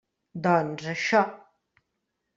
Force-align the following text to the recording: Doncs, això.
Doncs, 0.47 0.87
això. 0.95 1.23